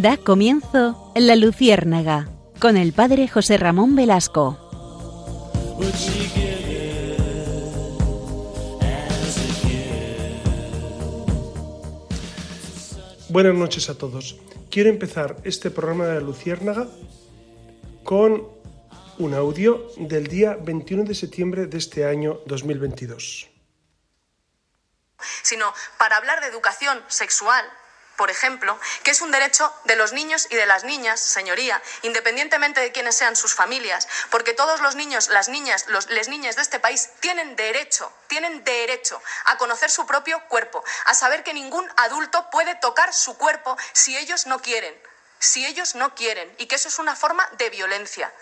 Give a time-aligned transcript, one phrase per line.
[0.00, 2.28] Da comienzo La Luciérnaga
[2.60, 4.56] con el padre José Ramón Velasco.
[13.28, 14.38] Buenas noches a todos.
[14.70, 16.86] Quiero empezar este programa de La Luciérnaga
[18.04, 18.46] con
[19.18, 23.50] un audio del día 21 de septiembre de este año 2022.
[25.42, 27.64] Sino para hablar de educación sexual,
[28.18, 32.80] por ejemplo, que es un derecho de los niños y de las niñas, señoría, independientemente
[32.80, 36.62] de quiénes sean sus familias, porque todos los niños, las niñas, los, les niñas de
[36.62, 41.88] este país tienen derecho, tienen derecho a conocer su propio cuerpo, a saber que ningún
[41.96, 45.00] adulto puede tocar su cuerpo si ellos no quieren,
[45.38, 48.32] si ellos no quieren, y que eso es una forma de violencia.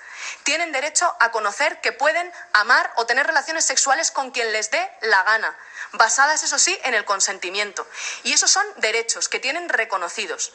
[0.43, 4.91] Tienen derecho a conocer que pueden amar o tener relaciones sexuales con quien les dé
[5.03, 5.57] la gana,
[5.93, 7.87] basadas, eso sí, en el consentimiento.
[8.25, 10.53] Y esos son derechos que tienen reconocidos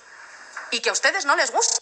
[0.72, 1.82] y que a ustedes no les gusta.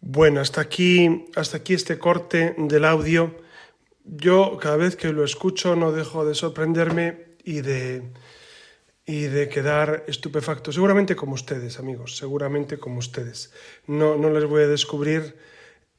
[0.00, 3.34] Bueno, hasta aquí, hasta aquí este corte del audio.
[4.04, 8.12] Yo cada vez que lo escucho no dejo de sorprenderme y de,
[9.04, 10.70] y de quedar estupefacto.
[10.70, 13.52] Seguramente como ustedes, amigos, seguramente como ustedes.
[13.86, 15.36] No, no les voy a descubrir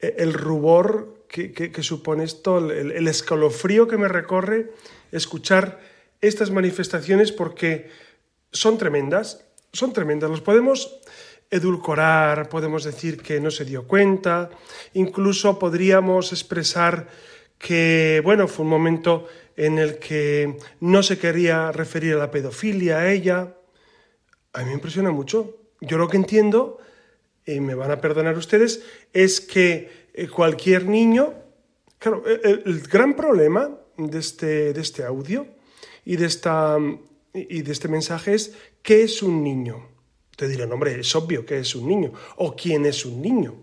[0.00, 4.72] el rubor que, supone esto, el, escalofrío que me recorre
[5.12, 5.80] escuchar
[6.20, 7.90] estas manifestaciones porque
[8.50, 10.30] son tremendas, son tremendas.
[10.30, 11.00] Los podemos
[11.50, 14.50] edulcorar, podemos decir que no se dio cuenta,
[14.94, 17.08] incluso podríamos expresar
[17.58, 22.98] que, bueno, fue un momento en el que no se quería referir a la pedofilia
[22.98, 23.56] a ella.
[24.52, 25.56] A mí me impresiona mucho.
[25.80, 26.78] Yo lo que entiendo
[27.48, 28.82] y me van a perdonar ustedes,
[29.12, 31.32] es que eh, cualquier niño,
[31.98, 35.46] claro, eh, eh, el, gran problema de este, de este audio
[36.04, 36.76] y de, esta,
[37.32, 39.88] y de este mensaje es ¿qué es un niño?
[40.36, 42.12] Te dirán, hombre, es obvio que es un niño.
[42.36, 43.56] ¿O quién es un niño?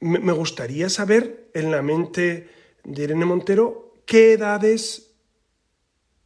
[0.00, 2.48] Me gustaría saber en la mente
[2.84, 5.10] de Irene Montero qué edades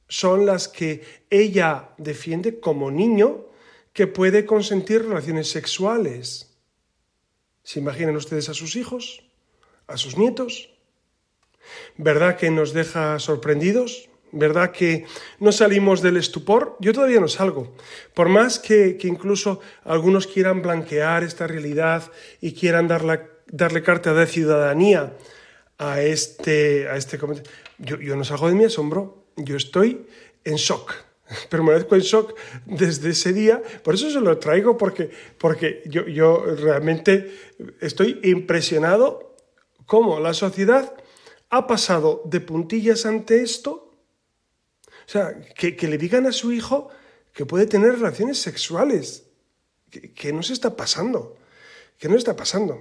[0.08, 3.46] son las que ella defiende como niño
[3.92, 6.49] que puede consentir relaciones sexuales.
[7.62, 9.22] ¿Se imaginan ustedes a sus hijos?
[9.86, 10.70] ¿A sus nietos?
[11.96, 14.08] ¿Verdad que nos deja sorprendidos?
[14.32, 15.06] ¿Verdad que
[15.40, 16.76] no salimos del estupor?
[16.80, 17.74] Yo todavía no salgo.
[18.14, 22.10] Por más que, incluso algunos quieran blanquear esta realidad
[22.40, 25.16] y quieran darle carta de ciudadanía
[25.78, 29.26] a este, a este comentario, yo, yo no salgo de mi asombro.
[29.36, 30.06] Yo estoy
[30.44, 31.09] en shock
[31.48, 32.36] permanezco en shock
[32.66, 33.62] desde ese día.
[33.82, 37.32] Por eso se lo traigo, porque, porque yo, yo realmente
[37.80, 39.36] estoy impresionado
[39.86, 40.94] cómo la sociedad
[41.50, 43.92] ha pasado de puntillas ante esto.
[44.86, 46.88] O sea, que, le digan a su hijo
[47.32, 49.26] que puede tener relaciones sexuales.
[49.90, 51.36] ¿Qué nos está pasando?
[51.98, 52.74] ¿Qué nos está pasando?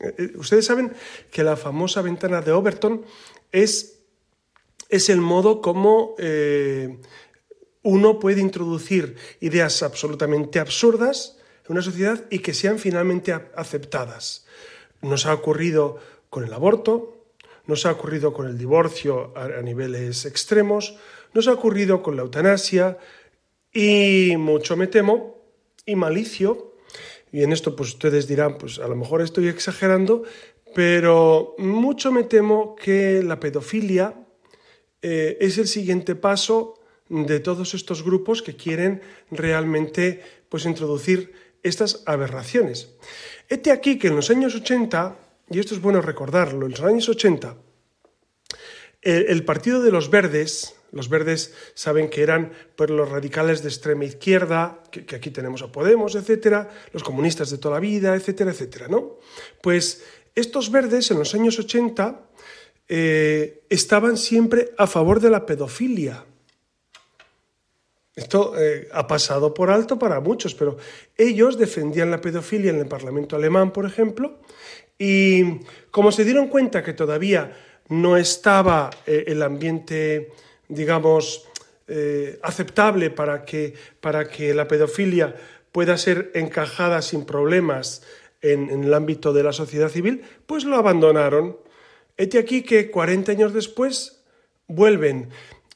[0.00, 0.92] Eh, eh, ustedes saben
[1.30, 3.04] que la famosa ventana de Overton
[3.52, 4.00] es,
[4.88, 6.98] es el modo como eh,
[7.82, 14.46] uno puede introducir ideas absolutamente absurdas en una sociedad y que sean finalmente aceptadas.
[15.02, 15.98] Nos ha ocurrido
[16.30, 17.26] con el aborto,
[17.66, 20.96] nos ha ocurrido con el divorcio a, niveles extremos,
[21.34, 22.98] nos ha ocurrido con la eutanasia
[23.72, 25.36] y mucho me temo
[25.84, 26.74] y malicio.
[27.30, 30.24] Y en esto pues ustedes dirán, pues a lo mejor estoy exagerando,
[30.74, 34.14] pero mucho me temo que la pedofilia
[35.02, 36.77] eh, es el siguiente paso
[37.08, 41.32] de todos estos grupos que quieren realmente pues, introducir
[41.62, 42.94] estas aberraciones.
[43.48, 45.16] Este aquí que en los años 80,
[45.50, 47.56] y esto es bueno recordarlo, en los años 80,
[49.02, 54.04] el, Partido de los Verdes, los verdes saben que eran pues, los radicales de extrema
[54.04, 58.88] izquierda, que, aquí tenemos a Podemos, etcétera, los comunistas de toda la vida, etcétera, etcétera,
[58.88, 59.18] ¿no?
[59.62, 60.02] Pues
[60.34, 62.20] estos verdes en los años 80
[62.88, 66.24] eh, estaban siempre a favor de la pedofilia.
[68.18, 70.76] Esto eh, ha pasado por alto para muchos, pero
[71.16, 74.40] ellos defendían la pedofilia en el Parlamento alemán, por ejemplo,
[74.98, 75.60] y
[75.92, 77.56] como se dieron cuenta que todavía
[77.88, 80.32] no estaba eh, el ambiente,
[80.66, 81.46] digamos,
[81.86, 85.36] eh, aceptable para que, para que la pedofilia
[85.70, 88.02] pueda ser encajada sin problemas
[88.42, 91.56] en, en, el ámbito de la sociedad civil, pues lo abandonaron.
[92.16, 94.24] Este aquí que 40 años después
[94.66, 95.30] vuelven.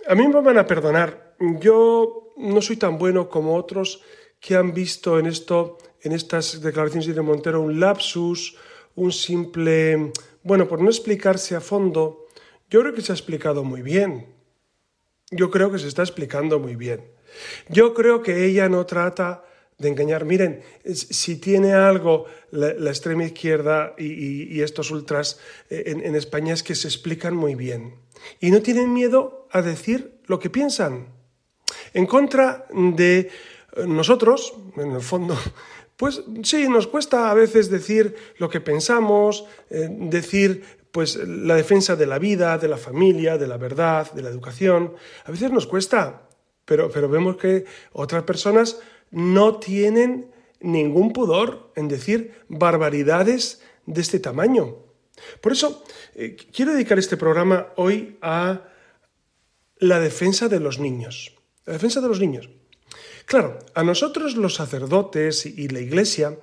[0.08, 1.36] A mí me van a perdonar.
[1.60, 4.02] Yo no soy tan bueno como otros
[4.40, 8.56] que han visto en esto, en estas declaraciones de Montero, un lapsus,
[8.96, 10.12] un simple,
[10.42, 12.26] bueno, por no explicarse a fondo,
[12.68, 14.26] yo creo que se ha explicado muy bien.
[15.30, 17.04] Yo creo que se está explicando muy bien.
[17.68, 19.44] Yo creo que ella no trata
[19.78, 20.24] de engañar.
[20.24, 25.38] Miren, si tiene algo la, extrema izquierda y, estos ultras
[25.70, 27.94] eh, en, en España es que se explican muy bien
[28.40, 31.21] y no tienen miedo a decir lo que piensan.
[31.94, 33.30] En contra de
[33.86, 35.36] nosotros, en el fondo,
[35.96, 41.96] pues sí, nos cuesta a veces decir lo que pensamos, eh, decir pues la defensa
[41.96, 44.94] de la vida, de la familia, de la verdad, de la educación.
[45.24, 46.28] A veces nos cuesta,
[46.66, 48.78] pero, pero vemos que otras personas
[49.10, 50.30] no tienen
[50.60, 54.76] ningún pudor en decir barbaridades de este tamaño.
[55.40, 55.82] Por eso
[56.14, 58.62] eh, quiero dedicar este programa hoy a
[59.78, 61.34] la defensa de los niños.
[61.66, 62.48] La defensa de los niños.
[63.26, 66.38] Claro, a nosotros los sacerdotes y la Iglesia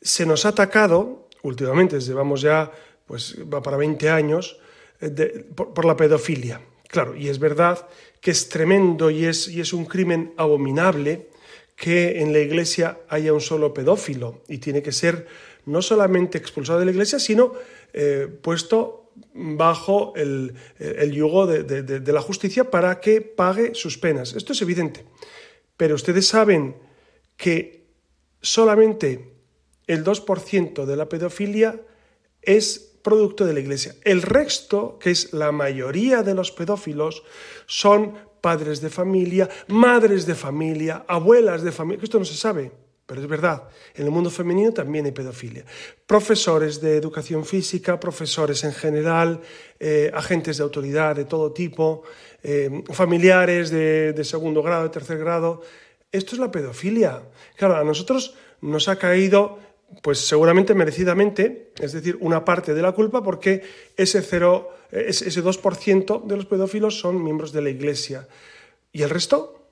[0.00, 2.70] se nos ha atacado, últimamente, llevamos ya,
[3.06, 4.58] pues va para 20 años,
[5.00, 6.60] eh, por, la pedofilia.
[6.88, 7.88] Claro, y es verdad
[8.20, 11.28] que es tremendo y es, y es un crimen abominable
[11.74, 15.26] que en la Iglesia haya un solo pedófilo y tiene que ser
[15.66, 17.52] no solamente expulsado de la Iglesia, sino
[17.92, 20.54] eh, puesto bajo el,
[21.12, 24.34] yugo de, la justicia para que pague sus penas.
[24.34, 25.04] Esto es evidente.
[25.76, 26.76] Pero ustedes saben
[27.36, 27.86] que
[28.40, 29.32] solamente
[29.86, 31.80] el 2% de la pedofilia
[32.42, 33.94] es producto de la Iglesia.
[34.04, 37.22] El resto, que es la mayoría de los pedófilos,
[37.66, 42.04] son padres de familia, madres de familia, abuelas de familia.
[42.04, 42.72] Esto no se sabe,
[43.06, 43.64] pero es verdad.
[43.94, 45.64] En el mundo femenino también hay pedofilia.
[46.06, 49.40] Profesores de educación física, profesores en general,
[49.78, 52.02] eh, agentes de autoridad de todo tipo,
[52.42, 55.62] eh, familiares de, segundo grado, de tercer grado.
[56.10, 57.22] Esto es la pedofilia.
[57.56, 59.58] Claro, a nosotros nos ha caído,
[60.02, 63.62] pues seguramente merecidamente, es decir, una parte de la culpa porque
[63.96, 68.26] ese, cero, ese 2% de los pedófilos son miembros de la Iglesia.
[68.92, 69.63] ¿Y el resto?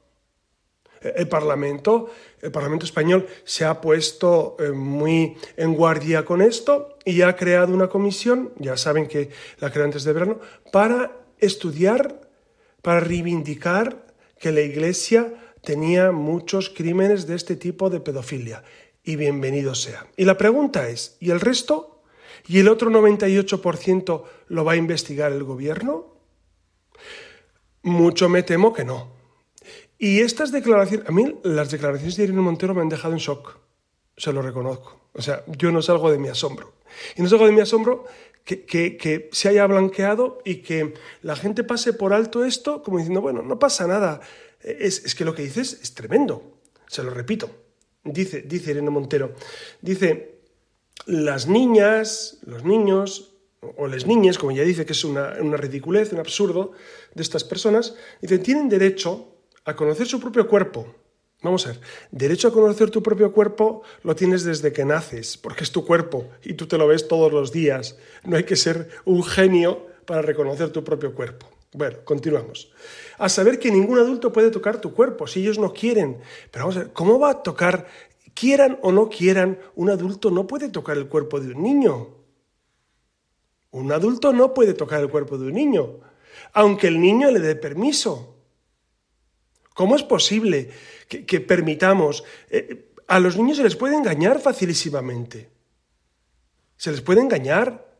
[1.02, 2.10] El Parlamento,
[2.40, 7.74] el Parlamento español se ha puesto eh, muy en guardia con esto y ha creado
[7.74, 10.40] una comisión, ya saben que la creó antes de verano,
[10.70, 12.22] para estudiar
[12.82, 14.06] para reivindicar
[14.38, 15.32] que la Iglesia
[15.62, 18.64] tenía muchos crímenes de este tipo de pedofilia.
[19.04, 20.06] Y bienvenido sea.
[20.16, 22.02] Y la pregunta es, ¿y el resto?
[22.46, 26.16] ¿Y el otro 98% lo va a investigar el gobierno?
[27.82, 29.21] Mucho me temo que no.
[30.02, 33.56] Y estas declaraciones, a mí las declaraciones de Irene Montero me han dejado en shock,
[34.16, 35.00] se lo reconozco.
[35.12, 36.72] O sea, yo no salgo de mi asombro.
[37.14, 38.04] Y no salgo de mi asombro
[38.44, 43.42] que, se haya blanqueado y que la gente pase por alto esto como diciendo, bueno,
[43.42, 44.20] no pasa nada.
[44.60, 46.58] Es, que lo que dices es tremendo.
[46.88, 47.48] Se lo repito.
[48.02, 49.36] Dice, dice Irene Montero,
[49.82, 50.40] dice,
[51.06, 53.34] las niñas, los niños,
[53.76, 56.72] o las niñas, como ella dice que es una, una ridiculez, un absurdo
[57.14, 59.31] de estas personas, dicen, tienen derecho
[59.64, 60.86] a conocer su propio cuerpo,
[61.42, 61.80] Vamos a ver,
[62.12, 66.28] derecho a conocer tu propio cuerpo lo tienes desde que naces, porque es tu cuerpo
[66.44, 67.98] y tú te lo ves todos los días.
[68.22, 71.48] No hay que ser un genio para reconocer tu propio cuerpo.
[71.72, 72.70] Bueno, continuamos.
[73.18, 76.20] A saber que ningún adulto puede tocar tu cuerpo si ellos no quieren.
[76.52, 77.88] Pero vamos a ver, ¿cómo va a tocar,
[78.34, 82.08] quieran o no quieran, un adulto no puede tocar el cuerpo de un niño?
[83.72, 85.98] Un adulto no puede tocar el cuerpo de un niño,
[86.52, 88.41] aunque el niño le dé permiso.
[89.74, 90.70] ¿Cómo es posible
[91.08, 92.24] que, permitamos...
[92.50, 95.50] Eh, a los niños se les puede engañar facilísimamente.
[96.76, 97.92] Se les puede engañar.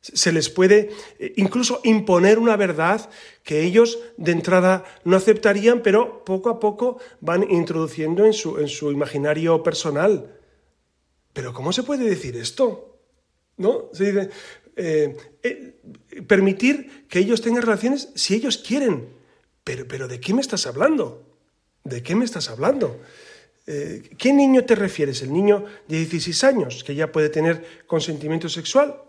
[0.00, 3.10] Se les puede eh, incluso imponer una verdad
[3.42, 8.68] que ellos de entrada no aceptarían, pero poco a poco van introduciendo en su, en
[8.68, 10.38] su imaginario personal.
[11.32, 12.98] Pero ¿cómo se puede decir esto?
[13.56, 13.90] ¿No?
[13.92, 14.30] Se dice,
[14.76, 15.16] eh,
[16.26, 19.08] permitir que ellos tengan relaciones si ellos quieren,
[19.64, 21.26] pero, ¿de qué me estás hablando?
[21.84, 23.00] ¿De qué me estás hablando?
[23.66, 25.22] Eh, ¿Qué niño te refieres?
[25.22, 29.00] ¿El niño de 16 años que ya puede tener consentimiento sexual?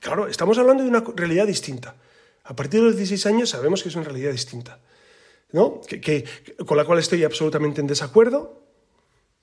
[0.00, 1.94] Claro, estamos hablando de una realidad distinta.
[2.42, 4.80] A partir de los 16 años sabemos que es una realidad distinta,
[5.52, 5.80] ¿no?
[5.82, 6.24] Que,
[6.66, 8.64] con la cual estoy absolutamente en desacuerdo,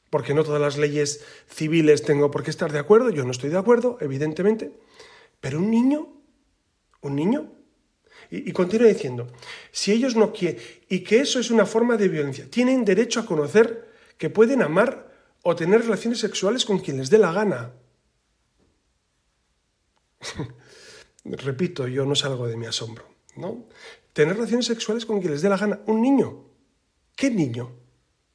[0.10, 3.50] porque no todas las leyes civiles tengo por qué estar de acuerdo, yo no estoy
[3.50, 4.74] de acuerdo, evidentemente,
[5.40, 6.10] pero un niño,
[7.02, 7.57] un niño
[8.30, 9.28] y, continúa diciendo,
[9.72, 13.26] si ellos no quieren, y que eso es una forma de violencia, tienen derecho a
[13.26, 15.12] conocer que pueden amar
[15.44, 17.74] o tener relaciones sexuales con quien les dé la gana.
[21.24, 23.66] Repito, yo no salgo de mi asombro, ¿no?
[24.14, 25.80] Tener relaciones sexuales con quien les dé la gana.
[25.86, 26.46] Un niño.
[27.16, 27.72] ¿Qué niño?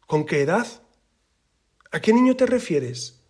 [0.06, 0.66] ¿Con qué edad?
[1.90, 3.21] ¿A qué niño te refieres?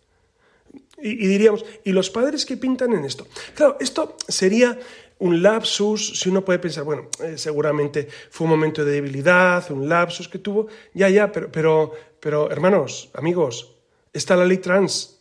[1.01, 3.27] Y, diríamos, ¿y los padres qué pintan en esto?
[3.55, 4.79] Claro, esto sería
[5.19, 9.89] un lapsus, si uno puede pensar, bueno, eh, seguramente fue un momento de debilidad, un
[9.89, 13.73] lapsus que tuvo, ya, ya, pero, pero, pero hermanos, amigos,
[14.13, 15.19] Está la ley trans,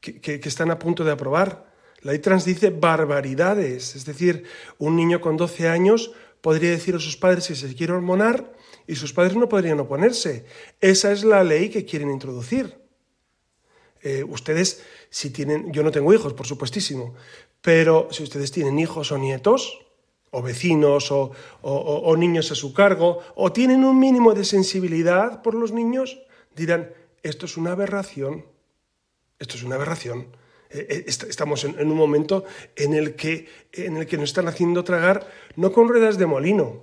[0.00, 1.66] que, están a punto de aprobar.
[2.02, 3.96] La ley trans dice barbaridades.
[3.96, 4.44] Es decir,
[4.78, 8.52] un niño con 12 años podría decir a sus padres que se quiere hormonar
[8.86, 10.46] y sus padres no podrían oponerse.
[10.80, 12.78] Esa es la ley que quieren introducir.
[14.02, 17.14] Eh, ustedes, si tienen, yo no tengo hijos, por supuestísimo,
[17.60, 19.80] pero si ustedes tienen hijos o nietos,
[20.30, 25.54] o vecinos, o, o niños a su cargo, o tienen un mínimo de sensibilidad por
[25.54, 26.20] los niños,
[26.54, 28.44] dirán, esto es una aberración,
[29.38, 30.28] esto es una aberración.
[30.70, 32.44] Eh, eh, estamos en, un momento
[32.76, 36.82] en el, que, en el que nos están haciendo tragar no con ruedas de molino,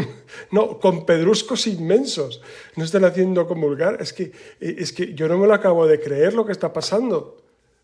[0.50, 2.40] no, con pedruscos inmensos.
[2.76, 3.98] Nos están haciendo comulgar.
[4.00, 6.72] Es que, eh, es que yo no me lo acabo de creer lo que está
[6.72, 7.42] pasando.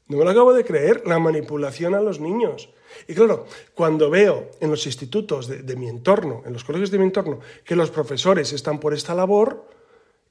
[0.08, 2.70] No me lo acabo de creer, la manipulación a los niños.
[3.06, 7.04] Y claro, cuando veo en los institutos de mi entorno, en los colegios de mi
[7.04, 9.64] entorno, que los profesores están por esta labor,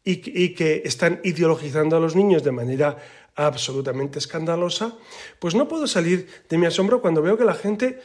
[0.04, 2.98] y, que están ideologizando a los niños de manera
[3.46, 4.98] absolutamente escandalosa,
[5.40, 8.00] pues no puedo salir de mi asombro cuando veo que la gente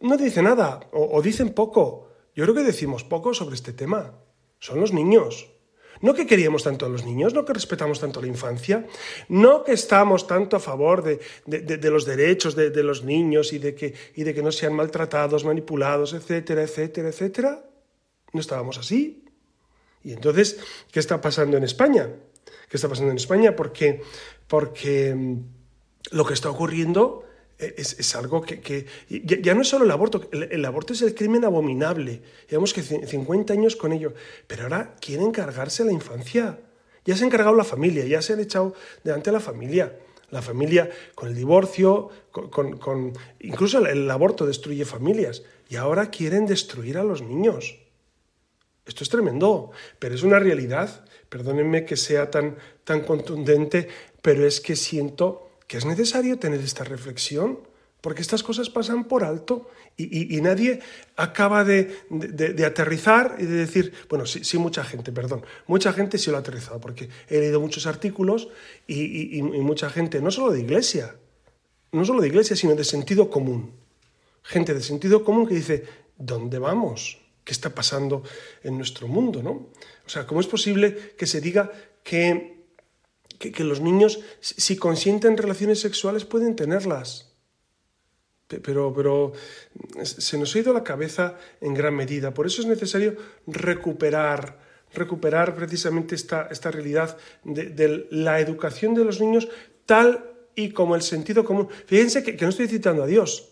[0.00, 2.08] no dice nada o, dicen poco.
[2.34, 4.14] Yo creo que decimos poco sobre este tema.
[4.60, 5.50] Son los niños.
[6.00, 8.86] No que queríamos tanto a los niños, no que respetamos tanto la infancia,
[9.28, 11.18] no que estamos tanto a favor de,
[11.90, 16.12] los derechos de, los niños y de, que, y de que no sean maltratados, manipulados,
[16.12, 17.64] etcétera, etcétera, etcétera.
[18.32, 19.24] No estábamos así.
[20.04, 20.60] Y entonces,
[20.92, 22.08] ¿qué está pasando en España?
[22.68, 23.56] ¿Qué está pasando en España?
[23.56, 24.02] Porque,
[24.48, 25.36] porque mm,
[26.10, 27.24] lo que está ocurriendo
[27.58, 32.22] es, algo que, ya, no es solo el aborto, el, aborto es el crimen abominable.
[32.48, 34.14] Llevamos que 50 años con ello,
[34.46, 36.60] pero ahora quieren cargarse la infancia.
[37.04, 39.98] Ya se ha encargado la familia, ya se han echado delante a la familia.
[40.30, 45.42] La familia con el divorcio, con, incluso el aborto destruye familias.
[45.68, 47.78] Y ahora quieren destruir a los niños.
[48.86, 51.04] Esto es tremendo, pero es una realidad.
[51.28, 53.88] Perdónenme que sea tan, tan contundente,
[54.22, 57.60] pero es que siento que es necesario tener esta reflexión,
[58.00, 60.80] porque estas cosas pasan por alto y, nadie
[61.16, 61.96] acaba de,
[62.64, 66.40] aterrizar y de decir, bueno, sí, sí, mucha gente, perdón, mucha gente sí lo ha
[66.40, 68.48] aterrizado, porque he leído muchos artículos
[68.86, 71.16] y, y mucha gente, no solo de iglesia,
[71.90, 73.72] no solo de iglesia, sino de sentido común.
[74.42, 75.84] Gente de sentido común que dice,
[76.16, 77.18] ¿dónde vamos?
[77.48, 78.22] qué está pasando
[78.62, 79.70] en nuestro mundo, ¿no?
[80.04, 81.72] O sea, ¿cómo es posible que se diga
[82.04, 82.57] que,
[83.38, 87.32] que, los niños, si consienten relaciones sexuales, pueden tenerlas?
[88.48, 89.32] Pero, pero
[90.02, 92.34] se nos ha ido la cabeza en gran medida.
[92.34, 93.16] Por eso es necesario
[93.46, 94.58] recuperar,
[94.92, 99.48] recuperar precisamente esta, esta realidad de, la educación de los niños
[99.86, 101.68] tal y como el sentido común.
[101.86, 103.50] Fíjense que, no estoy citando a Dios,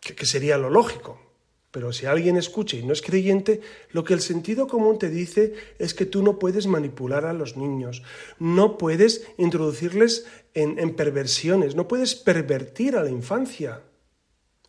[0.00, 1.31] que sería lo lógico.
[1.72, 5.54] Pero si alguien escucha y no es creyente, lo que el sentido común te dice
[5.78, 8.02] es que tú no puedes manipular a los niños,
[8.38, 13.80] no puedes introducirles en, perversiones, no puedes pervertir a la infancia.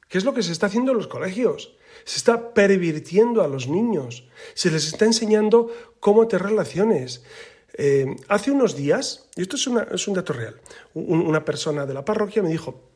[0.07, 1.75] ¿Qué es lo que se está haciendo en los colegios?
[2.05, 7.25] Se está pervirtiendo a los niños, se les está enseñando cómo te relaciones.
[7.73, 10.61] Eh, hace unos días, y esto es, un dato real,
[10.93, 12.92] una persona de la parroquia me dijo,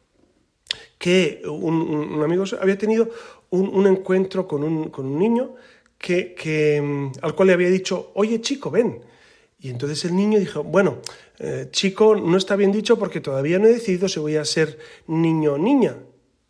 [0.97, 3.09] que un, amigo había tenido
[3.49, 5.55] un, encuentro con un, niño
[5.97, 9.01] que, mm, al cual le había dicho, oye chico, ven.
[9.59, 10.99] Y entonces el niño dijo, bueno,
[11.39, 14.77] eh, chico no está bien dicho porque todavía no he decidido si voy a ser
[15.07, 15.97] niño o niña.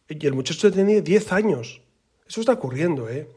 [0.10, 1.82] Y el muchacho tenía 10 años.
[2.28, 3.28] Eso está ocurriendo, ¿eh?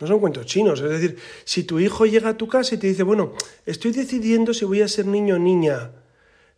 [0.00, 0.80] No son cuentos chinos.
[0.80, 3.32] Es decir, si tu hijo llega a tu casa y te dice, bueno,
[3.66, 5.92] estoy decidiendo si voy a ser niño o niña,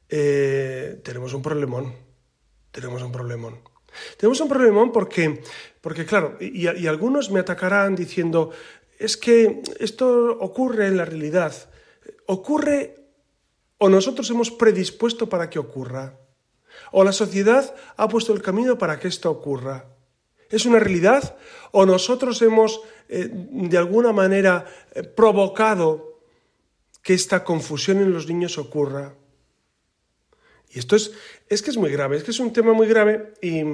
[0.09, 1.95] eh, tenemos un problemón.
[2.71, 3.70] Tenemos un problemón.
[4.17, 5.43] Tenemos un problemón porque,
[5.81, 8.51] porque claro, y, algunos me atacarán diciendo,
[8.99, 11.55] es que esto ocurre en la realidad.
[12.27, 12.97] ¿Ocurre
[13.79, 16.19] o nosotros hemos predispuesto para que ocurra?
[16.93, 19.87] ¿O la sociedad ha puesto el camino para que esto ocurra?
[20.51, 21.37] ¿Es una realidad
[21.71, 26.21] o nosotros hemos eh, de alguna manera eh, provocado
[27.03, 29.15] que esta confusión en los niños ocurra?
[30.71, 31.13] Y esto es,
[31.49, 33.65] es que es muy grave, es que es un tema muy grave y,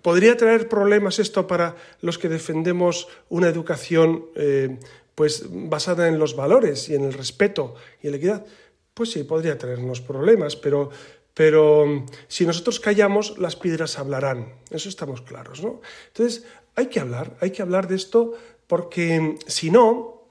[0.00, 4.78] podría traer problemas esto para los que defendemos una educación eh,
[5.14, 8.46] pues basada en los valores y en el respeto y en la equidad.
[8.94, 10.88] Pues sí, podría traernos problemas, pero,
[11.34, 14.54] pero si nosotros callamos, las piedras hablarán.
[14.70, 15.82] Eso estamos claros, ¿no?
[16.08, 18.32] Entonces, hay que hablar, hay que hablar de esto
[18.66, 20.22] porque si no,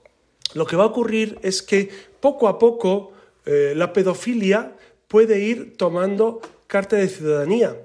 [0.54, 3.12] lo que va a ocurrir es que poco a poco
[3.46, 4.75] eh, la pedofilia
[5.08, 7.76] puede ir tomando carta de ciudadanía.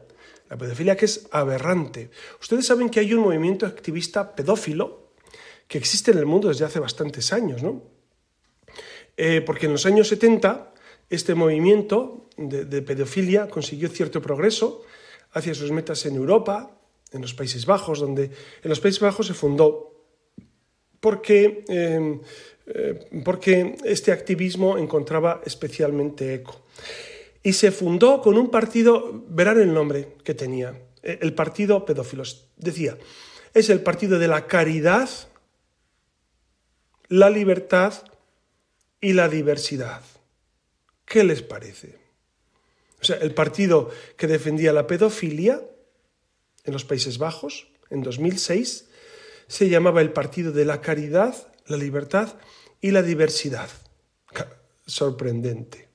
[0.49, 2.11] La pedofilia que es aberrante.
[2.41, 5.13] Ustedes saben que hay un movimiento activista pedófilo
[5.69, 7.83] que existe en el mundo desde hace bastantes años, ¿no?
[9.17, 10.75] Eh, porque en los años 70
[11.09, 14.83] este movimiento de, pedofilia consiguió cierto progreso
[15.33, 16.77] hacia sus metas en Europa,
[17.13, 19.91] en los Países Bajos, donde en los Países Bajos se fundó
[21.01, 22.21] porque, eh,
[23.25, 26.63] porque este activismo encontraba especialmente eco.
[27.43, 32.47] Y se fundó con un partido, verán el nombre que tenía, eh, el Partido Pedófilos.
[32.57, 32.99] Decía,
[33.55, 35.09] es el partido de la caridad,
[37.09, 37.95] la libertad
[39.01, 40.03] y la diversidad.
[41.07, 41.99] ¿Qué les parece?
[43.01, 45.63] O sea, el partido que defendía la pedofilia
[46.65, 48.87] en los Países Bajos en 2006
[49.49, 51.35] se llamaba el Partido de la Caridad,
[51.67, 52.37] la Libertad
[52.81, 53.69] y la Diversidad.
[54.87, 55.89] Sorprendente,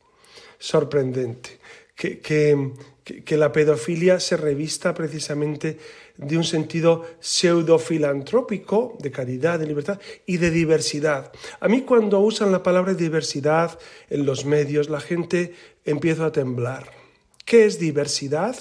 [0.58, 1.60] sorprendente.
[1.96, 5.78] Que, que, la pedofilia se revista precisamente
[6.18, 11.32] de un sentido pseudo-filantrópico, de caridad, de libertad y de diversidad.
[11.60, 15.54] A mí cuando usan la palabra diversidad en los medios, la gente
[15.86, 16.92] empieza a temblar.
[17.46, 18.58] ¿Qué es diversidad?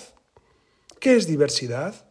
[1.00, 2.08] ¿Qué es diversidad?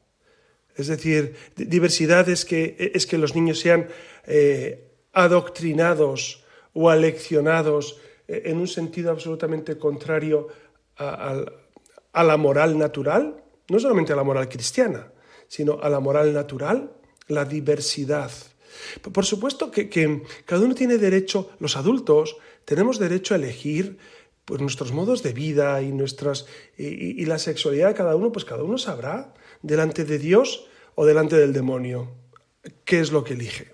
[0.76, 3.88] Es decir, diversidad es que, es que los niños sean
[4.26, 6.44] eh, adoctrinados
[6.74, 10.48] o aleccionados eh, en un sentido absolutamente contrario
[10.98, 11.44] a,
[12.24, 15.12] la moral natural, no solamente a la moral cristiana,
[15.48, 16.94] sino a la moral natural,
[17.28, 18.32] la diversidad.
[19.02, 19.90] Por supuesto que,
[20.46, 23.98] cada uno tiene derecho, los adultos tenemos derecho a elegir
[24.46, 26.46] pues, nuestros modos de vida y, nuestras,
[26.78, 31.06] y, y la sexualidad de cada uno, pues cada uno sabrá delante de Dios o
[31.06, 32.12] delante del demonio,
[32.86, 33.73] qué es lo que elige.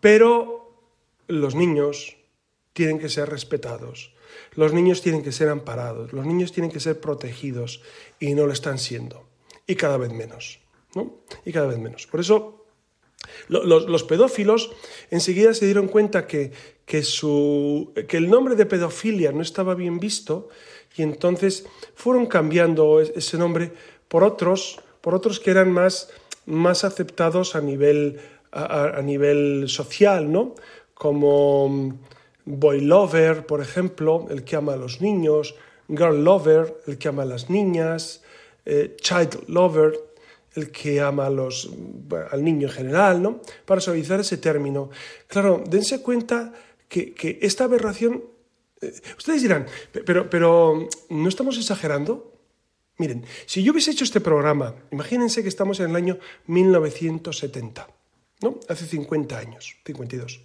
[0.00, 0.72] Pero
[1.28, 2.16] los niños
[2.72, 4.14] tienen que ser respetados,
[4.54, 7.82] los niños tienen que ser amparados, los niños tienen que ser protegidos
[8.18, 9.26] y no lo están siendo,
[9.66, 10.60] y cada vez menos,
[10.94, 11.18] ¿no?
[11.44, 12.06] Y cada vez menos.
[12.06, 12.60] Por eso
[13.48, 14.70] los, pedófilos
[15.10, 16.52] enseguida se dieron cuenta que,
[16.86, 20.48] que, su, que el nombre de pedofilia no estaba bien visto
[20.96, 23.72] y entonces fueron cambiando ese nombre
[24.08, 26.10] por otros, por otros que eran más,
[26.46, 28.20] más aceptados a nivel,
[28.52, 30.54] a, nivel social, ¿no?
[30.94, 31.98] Como mm,
[32.44, 35.54] boy lover, por ejemplo, el que ama a los niños,
[35.88, 38.22] girl lover, el que ama a las niñas,
[38.64, 39.94] eh, child lover,
[40.54, 41.70] el que ama a los,
[42.30, 43.40] al niño en general, ¿no?
[43.64, 44.90] Para suavizar ese término.
[45.26, 46.52] Claro, dense cuenta
[46.88, 48.24] que, que esta aberración...
[48.80, 49.66] Eh, ustedes dirán,
[50.04, 52.32] pero, pero ¿no estamos exagerando?
[52.98, 57.88] Miren, si yo hubiese hecho este programa, imagínense que estamos en el año 1970,
[58.42, 58.58] ¿no?
[58.68, 60.40] Hace 50 años, 52.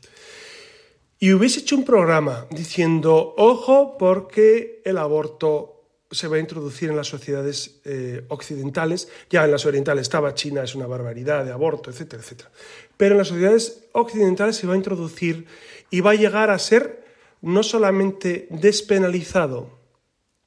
[1.19, 5.75] Y hubiese hecho un programa diciendo, ojo, porque el aborto
[6.11, 10.63] se va a introducir en las sociedades eh, occidentales, ya en las orientales estaba China,
[10.63, 12.51] es una barbaridad de aborto, etcétera, etcétera.
[12.97, 15.45] Pero en las sociedades occidentales se va a introducir
[15.89, 17.05] y va a llegar a ser
[17.41, 19.79] no solamente despenalizado,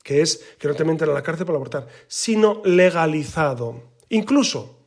[0.03, 3.83] que es que no te meten a la cárcel por abortar, sino legalizado.
[4.09, 4.78] Incluso,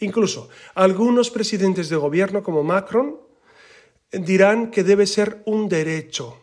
[0.00, 3.20] incluso, algunos presidentes de gobierno como Macron
[4.12, 6.38] dirán que debe ser un derecho.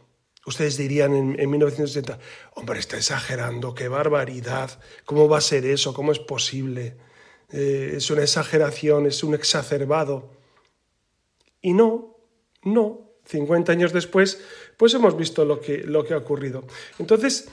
[0.45, 2.19] Ustedes dirían en, 1960,
[2.53, 5.93] hombre, está exagerando, qué barbaridad, ¿cómo va a ser eso?
[5.93, 6.97] ¿Cómo es posible?
[7.51, 10.31] Eh, es una exageración, es un exacerbado.
[11.61, 12.17] Y no,
[12.61, 14.39] no, 50 años después,
[14.77, 16.63] pues hemos visto lo que, lo que ha ocurrido.
[16.99, 17.47] Entonces,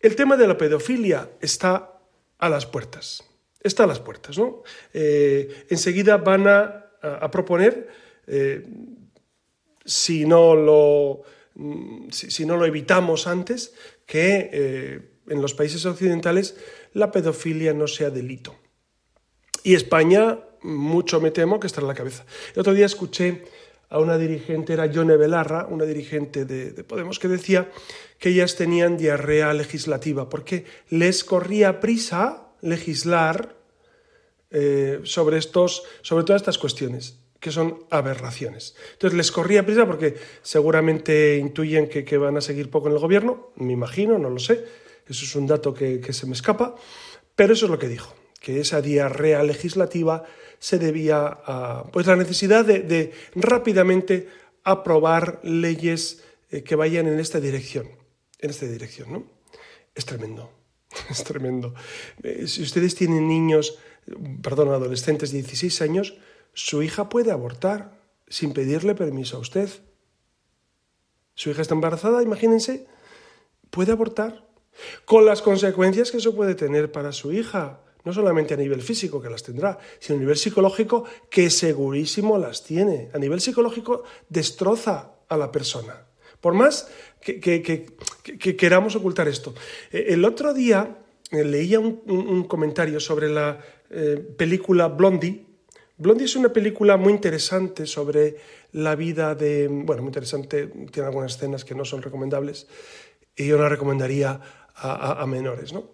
[0.00, 2.00] el tema de la pedofilia está
[2.38, 3.27] a las puertas.
[3.68, 4.62] Está a las puertas, ¿no?
[4.94, 6.84] Eh, enseguida van a,
[7.30, 7.86] proponer,
[8.26, 8.66] eh,
[9.84, 11.22] si, no lo,
[11.54, 13.74] mm, si, no lo evitamos antes,
[14.06, 16.56] que eh, en los países occidentales
[16.94, 18.56] la pedofilia no sea delito.
[19.62, 22.24] Y España, mucho me temo que está en la cabeza.
[22.54, 23.44] El otro día escuché
[23.90, 27.70] a una dirigente, era Yone Belarra, una dirigente de, Podemos, que decía
[28.18, 33.57] que ellas tenían diarrea legislativa, porque les corría prisa legislar
[34.50, 38.74] eh, sobre, estos, sobre todas estas cuestiones que son aberraciones.
[38.92, 43.52] Entonces les corría prisa porque seguramente intuyen que, van a seguir poco en el gobierno,
[43.56, 44.64] me imagino, no lo sé,
[45.06, 46.74] eso es un dato que, se me escapa,
[47.36, 50.24] pero eso es lo que dijo, que esa diarrea legislativa
[50.58, 54.28] se debía a pues, la necesidad de, rápidamente
[54.64, 57.88] aprobar leyes eh, que vayan en esta dirección.
[58.40, 59.24] En esta dirección, ¿no?
[59.94, 60.50] Es tremendo,
[61.10, 61.74] es tremendo.
[62.22, 63.78] Eh, si ustedes tienen niños,
[64.42, 66.16] perdón, adolescentes de 16 años,
[66.52, 69.68] su hija puede abortar sin pedirle permiso a usted.
[71.34, 72.86] Su hija está embarazada, imagínense,
[73.70, 74.48] puede abortar,
[75.04, 79.20] con las consecuencias que eso puede tener para su hija no solamente a nivel físico,
[79.20, 83.10] que las tendrá, sino a nivel psicológico, que segurísimo las tiene.
[83.12, 86.06] A nivel psicológico destroza a la persona.
[86.40, 86.88] Por más
[87.20, 87.40] que,
[88.56, 89.54] queramos ocultar esto.
[89.90, 90.96] Eh, el otro día
[91.30, 93.60] leía un, comentario sobre la
[93.90, 95.46] eh, película Blondie.
[95.96, 98.36] Blondie es una película muy interesante sobre
[98.72, 99.68] la vida de...
[99.68, 102.66] Bueno, muy interesante, tiene algunas escenas que no son recomendables
[103.36, 104.40] y yo la recomendaría
[104.80, 105.90] a, menores, ¿no?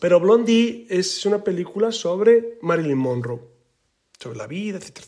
[0.00, 3.40] Pero Blondie es una película sobre Marilyn Monroe,
[4.18, 5.00] sobre la vida, etc.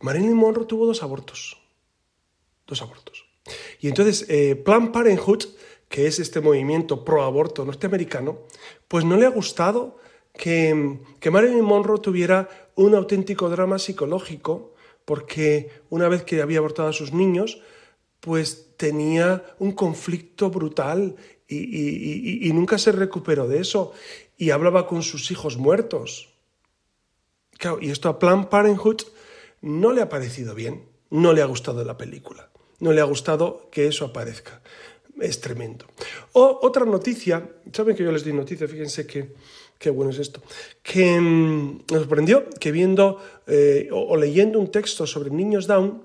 [0.00, 1.60] Marilyn Monroe tuvo dos abortos.
[2.66, 3.26] Dos abortos.
[3.80, 5.44] Y entonces, eh, Planned Parenthood,
[5.94, 8.40] que es este movimiento pro aborto norteamericano,
[8.88, 9.96] pues no le ha gustado
[10.32, 16.88] que, que Marilyn Monroe tuviera un auténtico drama psicológico, porque una vez que había abortado
[16.88, 17.62] a sus niños,
[18.18, 21.14] pues tenía un conflicto brutal
[21.46, 23.92] y, nunca se recuperó de eso
[24.36, 26.34] y hablaba con sus hijos muertos.
[27.56, 29.02] Claro, y esto a Planned Parenthood
[29.60, 33.68] no le ha parecido bien, no le ha gustado la película, no le ha gustado
[33.70, 34.60] que eso aparezca.
[35.20, 35.86] Es tremendo.
[36.32, 40.42] O otra noticia, saben que yo les di noticia, fíjense qué bueno es esto,
[40.82, 46.02] que mm, me sorprendió que viendo eh, o, leyendo un texto sobre niños Down,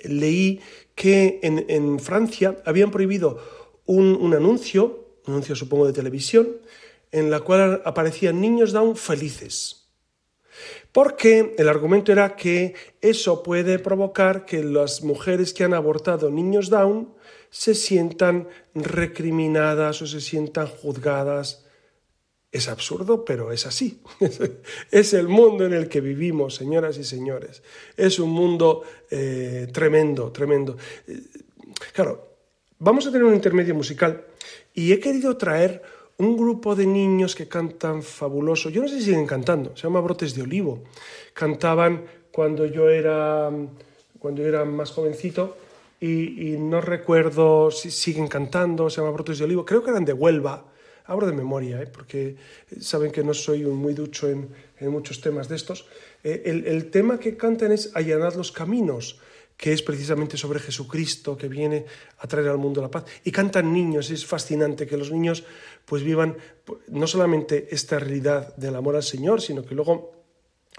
[0.00, 0.60] leí
[0.94, 3.38] que en, Francia habían prohibido
[3.86, 6.48] un, anuncio, un anuncio supongo de televisión,
[7.12, 9.88] en la cual aparecían niños Down felices.
[10.92, 16.70] Porque el argumento era que eso puede provocar que las mujeres que han abortado niños
[16.70, 17.14] Down
[17.50, 21.66] se sientan recriminadas o se sientan juzgadas
[22.56, 24.00] es absurdo, pero es así.
[24.90, 27.62] es el mundo en el que vivimos, señoras y señores.
[27.96, 30.76] Es un mundo eh, tremendo, tremendo.
[31.06, 31.20] Eh,
[31.92, 32.36] claro,
[32.78, 34.24] vamos a tener un intermedio musical
[34.72, 35.82] y he querido traer
[36.18, 38.70] un grupo de niños que cantan fabuloso.
[38.70, 40.84] Yo no sé si siguen cantando, se llama Brotes de Olivo.
[41.34, 43.50] Cantaban cuando yo era,
[44.18, 45.56] cuando yo era más jovencito
[46.00, 49.64] y, no recuerdo si siguen cantando, se llama Brotes de Olivo.
[49.64, 50.66] Creo que eran de Huelva
[51.06, 51.86] Hablo de memoria, ¿eh?
[51.86, 52.36] porque
[52.80, 55.86] saben que no soy muy ducho en, muchos temas de estos.
[56.24, 59.20] Eh, el, tema que cantan es Allanad los caminos,
[59.56, 61.86] que es precisamente sobre Jesucristo que viene
[62.18, 63.04] a traer al mundo la paz.
[63.22, 65.44] Y cantan niños, es fascinante que los niños
[65.84, 66.36] pues vivan
[66.88, 70.15] no solamente esta realidad del amor al Señor, sino que luego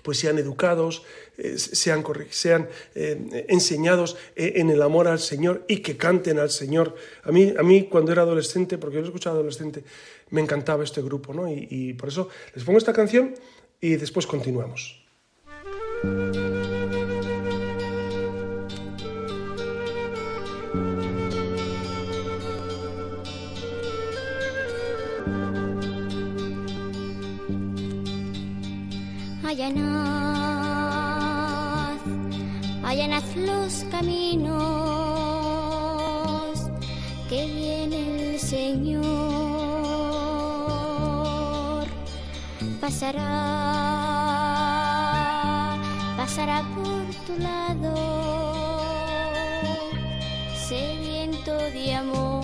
[0.08, 1.04] pues sean educados,
[1.38, 6.50] eh, sean, sean eh, enseñados eh, en el amor al Señor y que canten al
[6.50, 6.96] Señor.
[7.24, 9.84] A mí, a mí cuando era adolescente, porque yo lo he escuchado adolescente,
[10.30, 11.52] me encantaba este grupo, ¿no?
[11.52, 13.36] Y por eso les pongo esta canción
[13.82, 15.07] y después continuamos.
[42.88, 43.19] Pasará,
[46.15, 47.93] pasará por tu lado,
[50.56, 52.37] sediento de amor.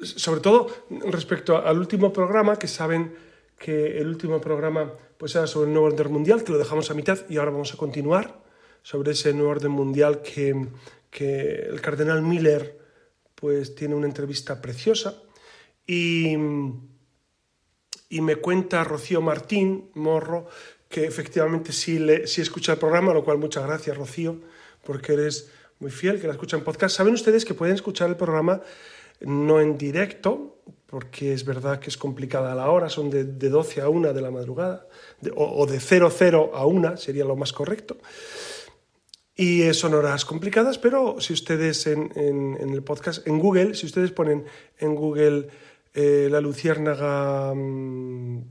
[0.00, 3.12] sobre todo respecto al último programa, que saben
[3.58, 6.94] que el último programa pues era sobre el nuevo orden mundial, que lo dejamos a
[6.94, 8.46] mitad y ahora vamos a continuar
[8.88, 10.66] sobre ese nuevo orden mundial que,
[11.10, 12.78] que el cardenal Miller
[13.34, 15.22] pues tiene una entrevista preciosa
[15.86, 16.34] y,
[18.08, 20.48] y me cuenta Rocío Martín Morro
[20.88, 24.40] que efectivamente sí, le, escucha el programa, lo cual muchas gracias Rocío,
[24.84, 26.96] porque eres muy fiel, que la escucha en podcast.
[26.96, 28.62] Saben ustedes que pueden escuchar el programa
[29.20, 33.82] no en directo, porque es verdad que es complicada la hora, son de, de 12
[33.82, 34.86] a 1 de la madrugada,
[35.20, 37.98] de, o, o, de 00 a 1 sería lo más correcto.
[39.40, 44.10] Y son horas complicadas, pero si ustedes en, en, el podcast, en Google, si ustedes
[44.10, 44.44] ponen
[44.80, 45.46] en Google
[45.94, 48.42] eh, la Luciérnaga mmm,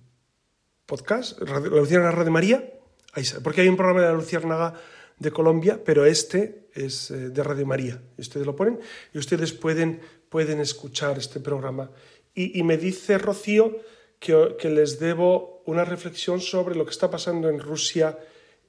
[0.85, 2.73] podcast, la Luciérnaga Radio María,
[3.11, 4.75] ahí sale, porque hay un programa de la Luciérnaga
[5.19, 8.01] de Colombia, pero este es eh, de Radio María.
[8.17, 8.79] Ustedes lo ponen
[9.13, 11.91] y ustedes pueden, pueden escuchar este programa.
[12.33, 13.75] Y, me dice Rocío
[14.19, 18.17] que, que, les debo una reflexión sobre lo que está pasando en Rusia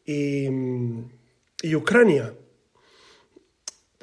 [0.05, 0.49] y,
[1.63, 2.35] y Ucrania.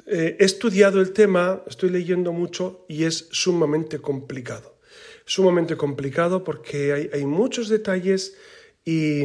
[0.06, 4.78] Eh, he estudiado el tema, estoy leyendo mucho y es sumamente complicado.
[5.24, 8.36] Sumamente complicado porque hay, muchos detalles
[8.84, 9.24] y,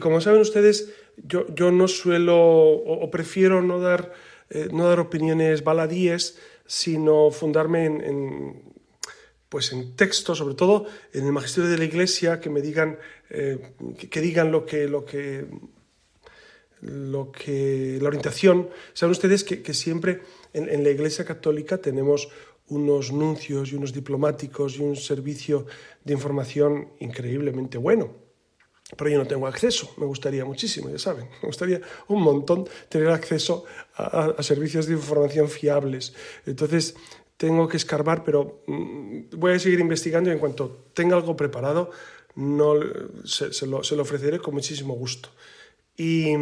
[0.00, 4.12] como saben ustedes, yo, yo no suelo o, o prefiero no dar,
[4.48, 8.62] eh, no dar opiniones baladíes, sino fundarme en, en,
[9.48, 13.74] pues en texto, sobre todo en el magisterio de la Iglesia, que me digan, eh,
[13.96, 15.46] que, que, digan lo que, lo que
[16.80, 18.70] lo que la orientación.
[18.92, 22.28] Saben ustedes que, que siempre en, en, la Iglesia Católica tenemos
[22.68, 25.66] unos nuncios y unos diplomáticos y un servicio
[26.04, 28.14] de información increíblemente bueno.
[28.96, 33.10] Pero yo no tengo acceso, me gustaría muchísimo, ya saben, me gustaría un montón tener
[33.10, 33.64] acceso
[33.94, 36.12] a, a servicios de información fiables.
[36.44, 36.96] Entonces,
[37.36, 41.90] tengo que escarbar, pero mmm, voy a seguir investigando y en cuanto tenga algo preparado,
[42.34, 42.74] no,
[43.24, 45.30] se, se, lo, se lo ofreceré con muchísimo gusto.
[45.96, 46.34] Y,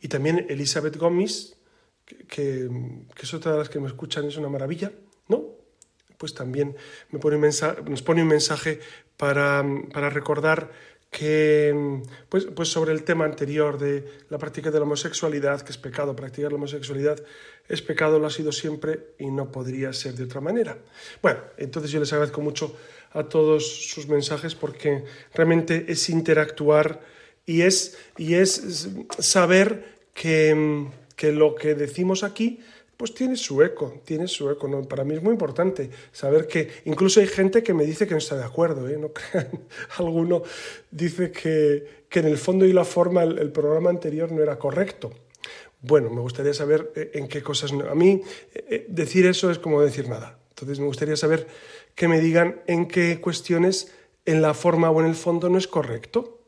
[0.00, 0.98] y también Elizabeth
[2.04, 2.70] que, que,
[3.14, 4.92] que, es otra de las que me escuchan, es una maravilla,
[5.28, 5.44] ¿no?
[6.18, 6.76] Pues también
[7.10, 8.80] me pone un mensaje, nos pone un mensaje
[9.16, 10.70] para, para recordar
[11.12, 15.76] que, pues, pues sobre el tema anterior de la práctica de la homosexualidad, que es
[15.76, 17.22] pecado, practicar la homosexualidad
[17.68, 20.78] es pecado, lo ha sido siempre y no podría ser de otra manera.
[21.20, 22.74] Bueno, entonces yo les agradezco mucho
[23.10, 27.02] a todos sus mensajes porque realmente es interactuar
[27.46, 32.60] y es, y es saber que, que lo que decimos aquí
[33.02, 34.68] pues tiene su eco, tiene su eco.
[34.68, 34.82] ¿no?
[34.84, 38.18] Para mí es muy importante saber que incluso hay gente que me dice que no
[38.18, 38.96] está de acuerdo, ¿eh?
[38.96, 39.48] no crean,
[39.96, 40.44] alguno
[40.88, 45.12] dice que, que en el fondo y la forma el, programa anterior no era correcto.
[45.80, 47.72] Bueno, me gustaría saber eh, en qué cosas...
[47.72, 47.88] No.
[47.88, 48.22] A mí
[48.54, 50.38] eh, decir eso es como decir nada.
[50.50, 51.48] Entonces me gustaría saber
[51.96, 53.90] que me digan en qué cuestiones
[54.26, 56.41] en la forma o en el fondo no es correcto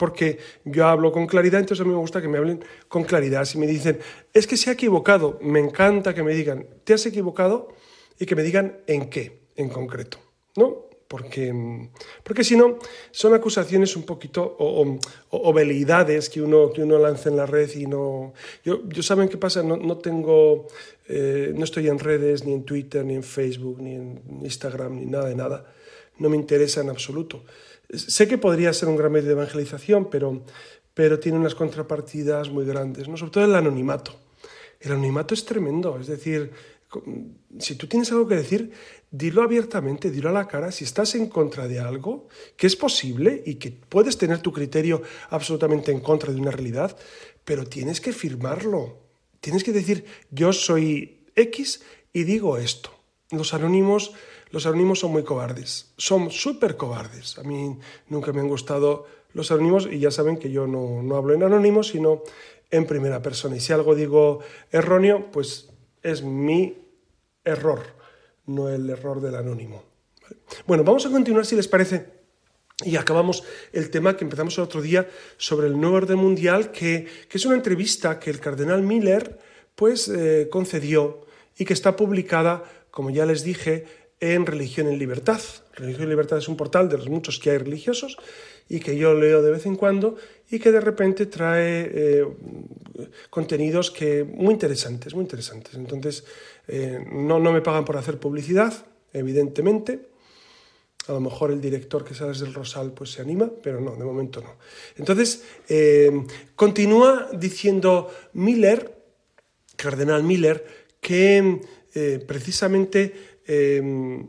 [0.00, 3.44] porque yo hablo con claridad, entonces a mí me gusta que me hablen con claridad.
[3.44, 3.98] Si me dicen,
[4.32, 7.68] es que se ha equivocado, me encanta que me digan, te has equivocado
[8.18, 10.16] y que me digan en qué, en concreto,
[10.56, 10.88] ¿no?
[11.06, 11.52] porque,
[12.22, 12.78] porque si no,
[13.10, 14.96] son acusaciones un poquito o,
[15.30, 18.32] o, veleidades que uno, que uno lanza en la red y no...
[18.64, 19.60] Yo, yo ¿saben qué pasa?
[19.64, 20.68] No, no tengo...
[21.08, 25.06] Eh, no estoy en redes, ni en Twitter, ni en Facebook, ni en Instagram, ni
[25.06, 25.74] nada de nada.
[26.18, 27.42] No me interesa en absoluto.
[27.92, 30.44] Sé que podría ser un gran medio de evangelización, pero,
[30.94, 33.16] pero tiene unas contrapartidas muy grandes, ¿no?
[33.16, 34.14] sobre todo el anonimato.
[34.80, 36.52] El anonimato es tremendo, es decir,
[37.58, 38.72] si tú tienes algo que decir,
[39.10, 40.72] dilo abiertamente, dilo a la cara.
[40.72, 45.02] Si estás en contra de algo, que es posible y que puedes tener tu criterio
[45.30, 46.96] absolutamente en contra de una realidad,
[47.44, 48.98] pero tienes que firmarlo.
[49.40, 52.90] Tienes que decir, yo soy X y digo esto.
[53.30, 54.12] Los anónimos,
[54.50, 57.38] los anónimos son muy cobardes, son súper cobardes.
[57.38, 61.16] A mí nunca me han gustado los anónimos y ya saben que yo no, no
[61.16, 62.22] hablo en anónimos, sino
[62.70, 63.56] en primera persona.
[63.56, 65.68] Y si algo digo erróneo, pues
[66.02, 66.76] es mi
[67.44, 67.80] error,
[68.46, 69.84] no el error del anónimo.
[70.66, 72.20] Bueno, vamos a continuar si les parece.
[72.84, 77.06] Y acabamos el tema que empezamos el otro día sobre el nuevo orden mundial, que,
[77.28, 79.38] que es una entrevista que el cardenal Miller
[79.74, 81.26] pues, eh, concedió
[81.58, 83.84] y que está publicada, como ya les dije,
[84.20, 85.40] en Religión en Libertad.
[85.74, 88.18] Religión en Libertad es un portal de los muchos que hay religiosos
[88.68, 90.16] y que yo leo de vez en cuando
[90.50, 92.24] y que de repente trae eh,
[93.30, 95.74] contenidos que muy interesantes, muy interesantes.
[95.74, 96.24] Entonces,
[96.68, 98.72] eh, no, no me pagan por hacer publicidad,
[99.12, 100.08] evidentemente.
[101.08, 104.04] A lo mejor el director que sale del Rosal pues se anima, pero no, de
[104.04, 104.54] momento no.
[104.96, 108.94] Entonces, eh, continúa diciendo Miller,
[109.76, 110.64] Cardenal Miller,
[111.00, 111.60] que
[112.24, 114.24] precisamente eh,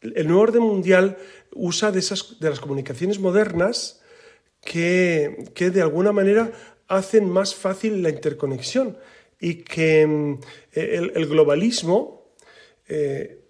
[0.00, 1.16] el nuevo orden mundial
[1.52, 4.02] usa de, esas, de las comunicaciones modernas
[4.60, 6.50] que, que de alguna manera
[6.88, 8.98] hacen más fácil la interconexión
[9.40, 10.02] y que
[10.72, 12.32] el, el globalismo
[12.88, 13.44] eh,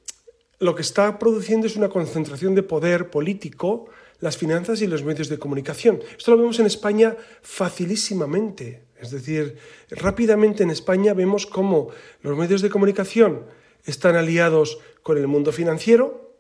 [0.59, 3.89] lo que está produciendo es una concentración de poder político,
[4.21, 6.01] las finanzas y los medios de comunicación.
[6.17, 8.83] Esto lo vemos en España facilísimamente.
[9.01, 9.57] Es decir,
[9.91, 11.91] rápidamente en España vemos cómo
[12.23, 13.47] los medios de comunicación
[13.85, 16.35] están aliados con el mundo financiero,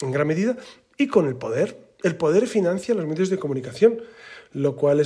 [0.00, 0.56] en gran medida,
[0.96, 1.78] y con el poder.
[2.02, 4.02] El poder financia los medios de comunicación,
[4.52, 4.98] lo cual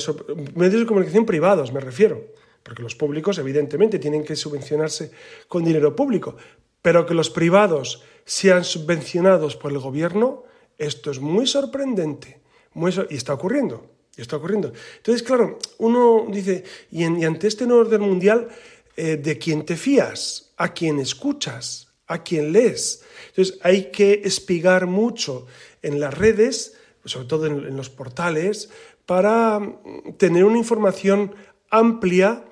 [0.54, 2.26] medios de comunicación privados, me refiero,
[2.62, 5.10] porque los públicos evidentemente tienen que subvencionarse
[5.48, 6.36] con dinero público,
[6.80, 10.44] pero que los privados sean subvencionados por el gobierno,
[10.78, 12.40] esto es muy sorprendente.
[12.74, 13.86] Muy y está ocurriendo.
[14.16, 14.72] Está ocurriendo.
[14.96, 18.48] Entonces, claro, uno dice, y, y ante este nuevo orden mundial,
[18.96, 20.52] eh, ¿de quién te fías?
[20.56, 21.88] ¿A quién escuchas?
[22.06, 23.02] ¿A quién lees?
[23.28, 25.46] Entonces, hay que espigar mucho
[25.82, 26.74] en las redes,
[27.04, 28.70] sobre todo en, en los portales,
[29.06, 31.34] para mm, tener una información
[31.70, 32.44] amplia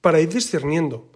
[0.00, 1.10] para ir discerniendo.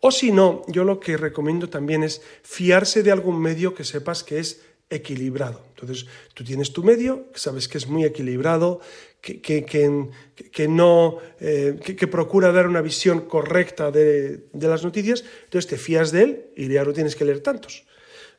[0.00, 4.24] O si no, yo lo que recomiendo también es fiarse de algún medio que sepas
[4.24, 5.62] que es equilibrado.
[5.70, 8.80] Entonces, tú tienes tu medio, sabes que es muy equilibrado,
[9.20, 10.10] que, que, que,
[10.50, 15.76] que no, eh, que, procura dar una visión correcta de, de, las noticias, entonces te
[15.78, 17.84] fías de él y ya no tienes que leer tantos.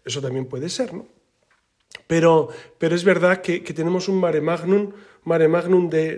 [0.03, 1.07] Eso también puede ser, ¿no?
[2.07, 4.91] Pero, pero es verdad que, tenemos un mare magnum,
[5.23, 6.17] mare magnum de,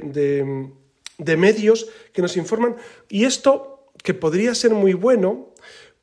[1.18, 2.76] de, medios que nos informan
[3.10, 5.54] y esto que podría ser muy bueno,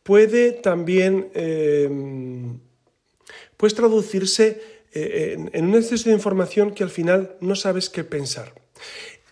[0.03, 1.89] puede también eh,
[3.61, 4.63] pues traducirse
[4.95, 8.55] eh, en, un exceso de información que al final no sabes qué pensar.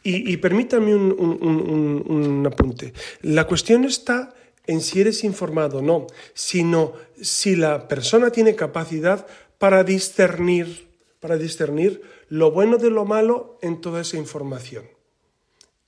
[0.03, 2.95] Y, permítame un apunte.
[3.21, 4.35] La cuestión está
[4.67, 9.27] en si eres informado o no, sino si la persona tiene capacidad
[9.59, 10.89] para discernir,
[11.21, 14.85] para discernir lo bueno de lo malo en toda esa información.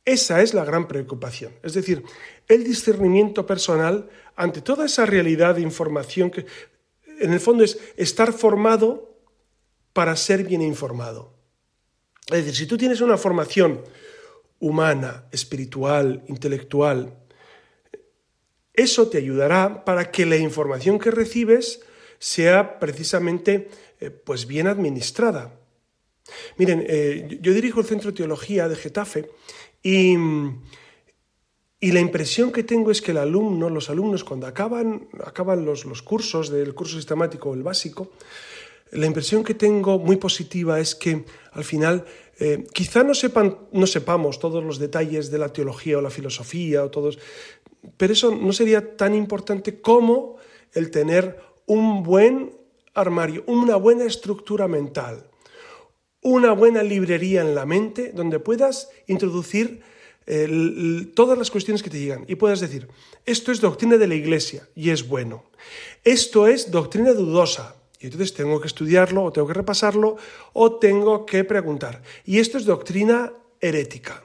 [0.04, 1.52] Esa es la gran preocupación.
[1.62, 2.02] Es decir,
[2.48, 6.46] el discernimiento personal ante toda esa realidad de información que
[7.20, 9.18] en el fondo es estar formado
[9.92, 11.34] para ser bien informado.
[12.26, 13.82] Es decir, si tú tienes una formación
[14.58, 17.18] humana, espiritual, intelectual,
[18.72, 21.80] eso te ayudará para que la información que recibes
[22.18, 23.68] sea precisamente
[24.00, 25.58] eh, pues bien administrada.
[26.56, 29.30] Miren, eh, yo dirijo el Centro de Teología de Getafe
[29.82, 30.16] y,
[31.80, 35.08] y, la impresión que tengo es que el alumno, los alumnos, cuando acaban,
[35.64, 38.12] los, cursos del curso sistemático o el básico,
[38.92, 42.04] la impresión que tengo muy positiva es que al final
[42.38, 43.12] eh, quizá no,
[43.72, 47.18] no sepamos todos los detalles de la teología o la filosofía o todos,
[47.96, 50.36] pero eso no sería tan importante como
[50.72, 52.56] el tener un buen
[52.94, 55.30] armario, una buena estructura mental
[56.22, 59.80] una buena librería en la mente donde puedas introducir
[61.14, 62.88] todas las cuestiones que te llegan y puedas decir,
[63.26, 65.44] esto es doctrina de la Iglesia y es bueno,
[66.04, 70.16] esto es doctrina dudosa Y entonces tengo que estudiarlo o tengo que repasarlo
[70.52, 72.02] o tengo que preguntar.
[72.24, 74.24] Y esto es doctrina herética.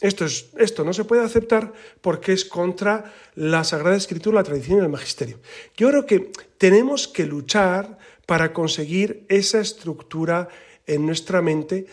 [0.00, 4.78] Esto, es, esto no se puede aceptar porque es contra la Sagrada Escritura, la tradición
[4.78, 5.40] y el magisterio.
[5.76, 10.48] Yo creo que tenemos que luchar para conseguir esa estructura
[10.86, 11.86] en nuestra mente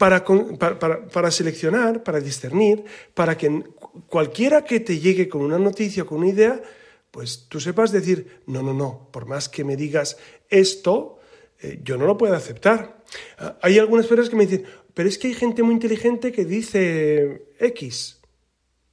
[0.00, 2.82] para, para, seleccionar, para discernir,
[3.12, 3.64] para que
[4.08, 6.62] cualquiera que te llegue con una noticia, con una idea,
[7.10, 10.16] pues tú sepas decir, no, no, no, por más que me digas
[10.48, 11.18] esto,
[11.60, 13.04] eh, yo no lo puedo aceptar.
[13.36, 16.46] Ah, hay algunas personas que me dicen, pero es que hay gente muy inteligente que
[16.46, 18.20] dice X.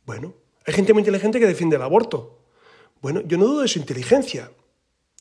[0.06, 0.34] Bueno,
[0.66, 2.42] hay gente muy inteligente que defiende el aborto.
[3.02, 4.52] Bueno, yo no dudo de su inteligencia.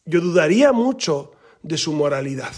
[0.04, 1.30] Yo dudaría mucho
[1.62, 2.56] de su moralidad.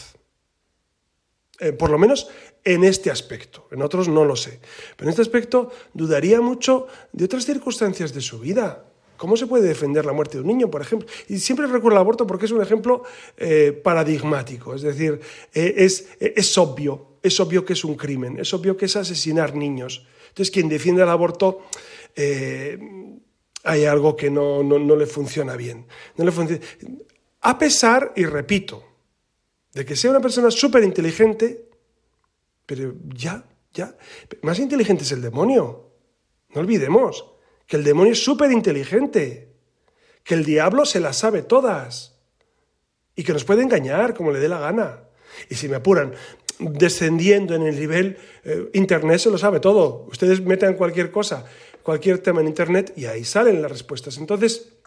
[1.60, 2.28] Eh, por lo menos
[2.64, 3.66] en este aspecto.
[3.72, 4.60] En otros no lo sé.
[4.96, 8.84] Pero en este aspecto dudaría mucho de otras circunstancias de su vida.
[9.16, 11.08] ¿Cómo se puede defender la muerte de un niño, por ejemplo?
[11.28, 13.02] Y siempre recuerdo el aborto porque es un ejemplo
[13.36, 15.18] eh, paradigmático, es decir,
[15.52, 19.56] eh, es, es, obvio, es obvio que es un crimen, es obvio que es asesinar
[19.56, 20.06] niños.
[20.28, 21.62] Entonces, quien defiende el aborto,
[23.64, 25.86] hay algo que no, no, le funciona bien.
[26.16, 26.64] No le funciona.
[27.40, 28.87] A pesar, y repito,
[29.72, 31.68] de que sea una persona súper inteligente,
[32.66, 33.96] pero ya, ya,
[34.42, 35.92] más inteligente es el demonio,
[36.54, 37.24] no olvidemos
[37.66, 39.52] que el demonio es súper inteligente,
[40.24, 42.18] que el diablo se las sabe todas
[43.14, 45.04] y que nos puede engañar como le dé la gana.
[45.50, 46.14] Y si me apuran,
[46.58, 50.06] descendiendo en el nivel, eh, Internet se lo sabe todo.
[50.10, 51.44] Ustedes metan cualquier cosa,
[51.82, 54.16] cualquier tema en Internet y ahí salen las respuestas.
[54.18, 54.77] Entonces,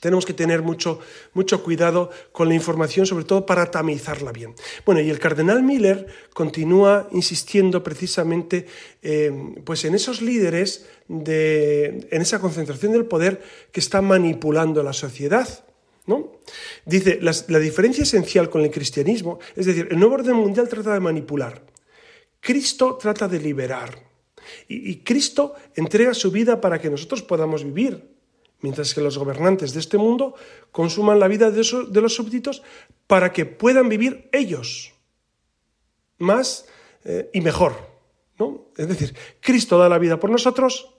[0.00, 1.00] tenemos que tener mucho,
[1.34, 4.54] mucho cuidado con la información, sobre todo para tamizarla bien.
[4.84, 8.66] Bueno, y el cardenal Miller continúa insistiendo precisamente
[9.02, 9.32] eh,
[9.64, 13.42] pues en esos líderes, de, en esa concentración del poder
[13.72, 15.64] que está manipulando la sociedad.
[16.06, 16.38] ¿No?
[16.84, 21.00] Dice, la, diferencia esencial con el cristianismo, es decir, el nuevo orden mundial trata de
[21.00, 21.66] manipular,
[22.38, 24.06] Cristo trata de liberar,
[24.68, 28.15] y Cristo entrega su vida para que nosotros podamos vivir
[28.66, 30.34] mientras que los gobernantes de este mundo
[30.72, 31.62] consuman la vida de,
[32.02, 32.64] los súbditos
[33.06, 34.92] para que puedan vivir ellos
[36.18, 36.66] más
[37.04, 37.74] eh, y mejor.
[38.40, 38.66] ¿no?
[38.76, 40.96] Es decir, Cristo da la vida por nosotros,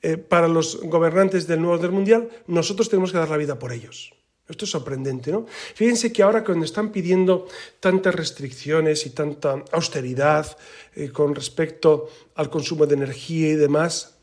[0.00, 3.72] eh, para los gobernantes del nuevo orden mundial, nosotros tenemos que dar la vida por
[3.72, 4.14] ellos.
[4.48, 5.46] Esto es sorprendente, ¿no?
[5.74, 7.48] Fíjense que ahora cuando están pidiendo
[7.80, 10.56] tantas restricciones y tanta austeridad
[10.94, 14.13] eh, con respecto al consumo de energía y demás,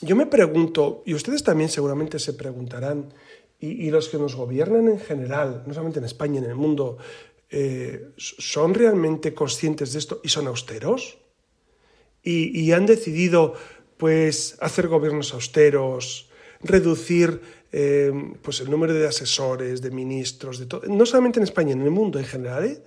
[0.00, 3.12] yo me pregunto, y ustedes también seguramente se preguntarán,
[3.60, 6.98] y, los que nos gobiernan en general, no solamente en España, en el mundo,
[7.50, 11.18] eh, ¿son realmente conscientes de esto y son austeros?
[12.22, 13.54] Y, han decidido
[13.96, 16.28] pues hacer gobiernos austeros,
[16.60, 17.40] reducir
[17.72, 21.82] eh, pues el número de asesores, de ministros, de todo, no solamente en España, en
[21.82, 22.82] el mundo en general, ¿eh?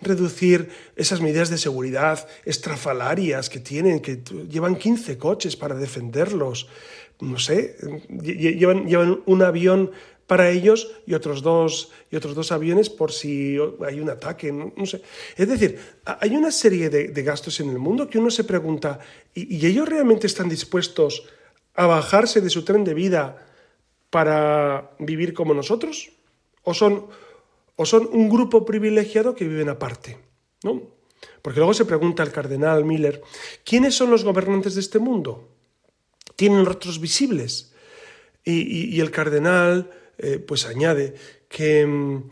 [0.00, 6.68] Reducir esas medidas de seguridad estrafalarias que tienen, que llevan 15 coches para defenderlos,
[7.20, 7.76] no sé,
[8.22, 8.86] llevan,
[9.24, 9.90] un avión
[10.26, 14.86] para ellos y otros dos y otros dos aviones por si hay un ataque, no,
[14.86, 15.00] sé.
[15.36, 18.98] Es decir, hay una serie de, gastos en el mundo que uno se pregunta,
[19.34, 21.24] ¿y, ¿y ellos realmente están dispuestos
[21.74, 23.46] a bajarse de su tren de vida
[24.10, 26.10] para vivir como nosotros?
[26.62, 27.06] ¿O son
[27.76, 30.18] o son un grupo privilegiado que viven aparte,
[30.64, 30.96] ¿no?
[31.42, 33.22] Porque luego se pregunta el cardenal Miller,
[33.64, 35.48] ¿quiénes son los gobernantes de este mundo?
[36.34, 37.72] ¿Tienen rostros visibles?
[38.44, 41.14] Y, el cardenal eh, pues añade
[41.48, 42.30] que, mm,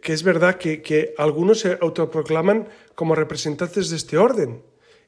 [0.00, 4.62] que es verdad que, que algunos se autoproclaman como representantes de este orden.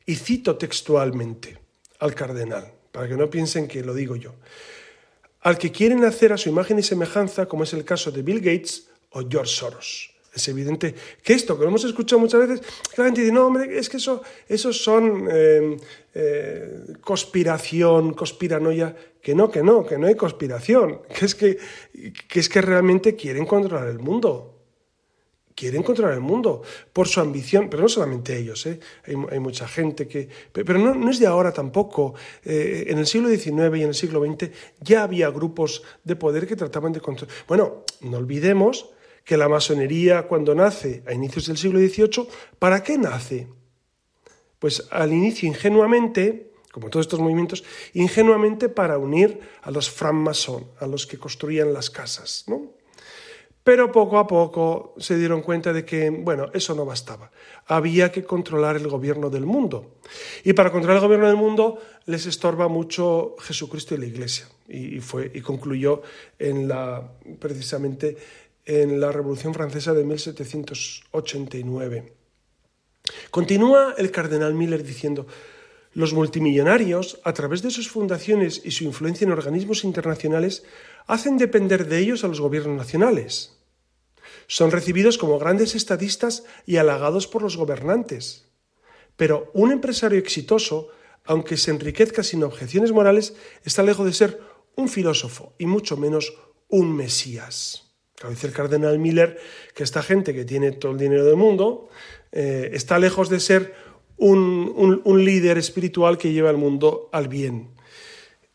[0.07, 1.59] Y cito textualmente
[1.99, 4.35] al cardenal, para que no piensen que lo digo yo.
[5.41, 8.41] Al que quieren hacer a su imagen y semejanza, como es el caso de Bill
[8.41, 10.15] Gates, o George Soros.
[10.35, 13.79] Es evidente que esto, que lo hemos escuchado muchas veces, la gente dice, no, hombre,
[13.79, 15.77] es que eso, esos son eh,
[16.13, 21.59] eh, conspiración, conspiranoia, que no, que no, que no hay conspiración, que es que,
[22.29, 24.51] que es que realmente quieren controlar el mundo.
[25.55, 26.63] Quieren controlar el mundo
[26.93, 28.81] por su ambición, pero no solamente ellos, ¿eh?
[29.07, 30.29] hay, mucha gente que...
[30.53, 32.15] Pero no, no es de ahora tampoco.
[32.45, 34.51] Eh, en el siglo XIX y en el siglo XX
[34.81, 37.37] ya había grupos de poder que trataban de controlar...
[37.47, 38.94] Bueno, no olvidemos
[39.25, 43.49] que la masonería cuando nace a inicios del siglo XVIII, ¿para qué nace?
[44.59, 47.65] Pues al inicio ingenuamente, como todos estos movimientos,
[47.95, 52.75] ingenuamente para unir a los francmasons, a los que construían las casas, ¿no?
[53.65, 57.31] Pero poco a poco se dieron cuenta de que, bueno, eso no bastaba.
[57.67, 59.95] Había que controlar el gobierno del mundo.
[60.45, 64.47] Y para controlar el gobierno del mundo les estorba mucho Jesucristo y la Iglesia.
[64.69, 66.03] Y, fue, y concluyó
[66.39, 68.19] en la, precisamente
[68.65, 72.13] en la Revolución Francesa de 1789.
[73.31, 75.27] Continúa el cardenal Miller diciendo,
[75.93, 80.65] los multimillonarios, a través de sus fundaciones y su influencia en organismos internacionales,
[81.07, 83.59] hacen depender de ellos a los gobiernos nacionales.
[84.47, 88.47] Son recibidos como grandes estadistas y halagados por los gobernantes.
[89.17, 90.89] Pero un empresario exitoso,
[91.25, 94.41] aunque se enriquezca sin objeciones morales, está lejos de ser
[94.75, 96.35] un filósofo y mucho menos
[96.69, 97.84] un mesías.
[98.29, 99.39] Dice el cardenal Miller
[99.75, 101.89] que esta gente que tiene todo el dinero del mundo
[102.33, 103.75] eh, está lejos de ser
[104.17, 107.71] un, un líder espiritual que lleva al mundo al bien.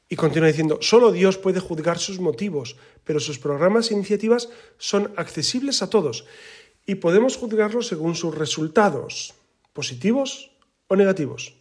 [0.08, 5.14] Y continúa diciendo, solo Dios puede juzgar sus motivos, pero sus programas e iniciativas son
[5.18, 6.26] accesibles a todos
[6.90, 9.36] y podemos juzgarlos según sus resultados,
[9.74, 10.50] positivos
[10.88, 11.54] o negativos.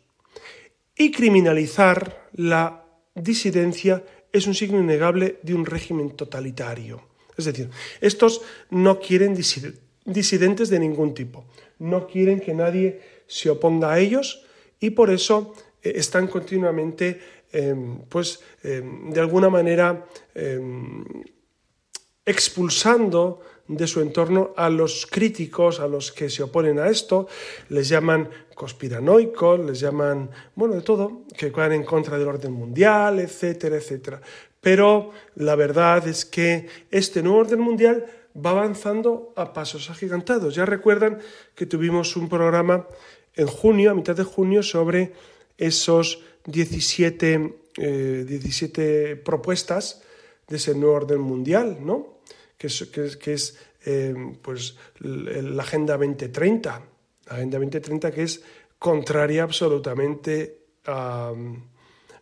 [0.96, 7.02] Y criminalizar la disidencia es un signo innegable de un régimen totalitario.
[7.38, 7.70] Es decir,
[8.00, 9.34] estos no quieren
[10.04, 11.46] disidentes de ningún tipo,
[11.78, 14.44] no quieren que nadie se oponga a ellos
[14.80, 17.20] y por eso eh, están continuamente,
[17.52, 21.04] em, pues, em, de alguna manera em,
[22.26, 27.28] expulsando de su entorno a los críticos, a los que se oponen a esto,
[27.68, 33.20] les llaman conspiranoicos, les llaman, bueno, de todo, que van en contra del orden mundial,
[33.20, 34.20] etcétera, etcétera.
[34.60, 40.54] Pero la verdad es que este nuevo orden mundial va avanzando a pasos agigantados.
[40.54, 41.18] Ya recuerdan
[41.54, 42.86] que tuvimos un programa
[43.34, 45.12] en junio, a mitad de junio, sobre
[45.56, 50.02] esos 17, 17 eh, propuestas
[50.48, 52.18] de ese nuevo orden mundial, ¿no?
[52.56, 52.84] que es,
[53.20, 56.82] que es, eh, pues, la Agenda 2030,
[57.26, 58.42] la Agenda 2030 que es
[58.78, 61.32] contraria absolutamente a...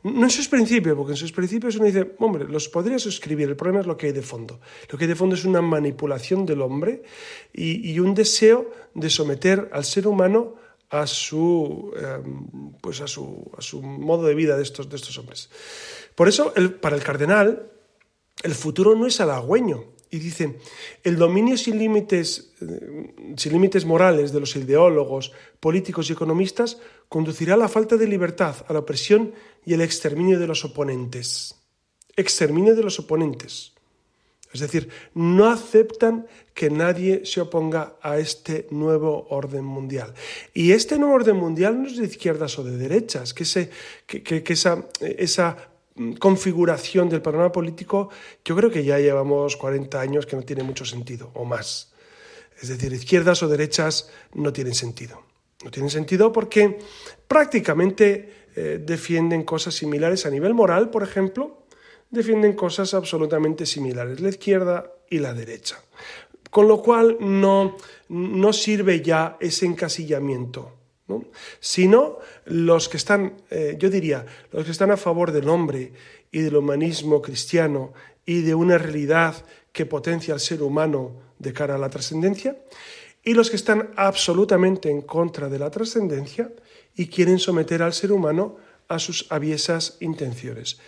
[0.06, 3.56] No en sus principios, porque en sus principios uno dice, hombre, los podría suscribir, el
[3.56, 4.60] problema es lo que hay de fondo.
[4.88, 7.02] Lo que hay de fondo es una manipulación del hombre
[7.52, 10.54] y, y un deseo de someter al ser humano
[10.90, 15.18] a su, em, pues a su, a su modo de vida de estos, de estos
[15.18, 15.50] hombres.
[16.14, 17.72] Por eso, el, para el cardenal,
[18.42, 19.95] el futuro no es halagüeño.
[20.10, 20.58] Y dice,
[21.02, 26.78] el dominio sin límites, eh, sin límites morales de los ideólogos, políticos y economistas
[27.08, 29.32] conducirá a la falta de libertad, a la opresión
[29.64, 31.56] y el exterminio de los oponentes.
[32.16, 33.72] Exterminio de los oponentes.
[34.52, 40.14] Es decir, no aceptan que nadie se oponga a este nuevo orden mundial.
[40.54, 43.42] Y este nuevo orden mundial no es de izquierdas o de derechas, que,
[44.48, 45.68] esa, esa
[46.18, 48.10] configuración del panorama político,
[48.44, 51.92] yo creo que ya llevamos 40 años que no tiene mucho sentido, o más.
[52.60, 55.22] Es decir, izquierdas o derechas no tienen sentido.
[55.64, 56.78] No tienen sentido porque
[57.26, 61.64] prácticamente eh, defienden cosas similares a nivel moral, por ejemplo,
[62.10, 65.82] defienden cosas absolutamente similares, la izquierda y la derecha.
[66.50, 67.76] Con lo cual no,
[68.08, 70.72] no sirve ya ese encasillamiento,
[71.60, 75.92] sino los que están, eh, yo diría, los que están a favor del hombre
[76.32, 77.92] y del humanismo cristiano
[78.24, 82.56] y de una realidad que potencia al ser humano de cara a la trascendencia,
[83.22, 86.50] y los que están absolutamente en contra de la trascendencia
[86.94, 88.56] y quieren someter al ser humano
[88.88, 90.78] a sus aviesas intenciones.